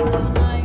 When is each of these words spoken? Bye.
Bye. 0.00 0.59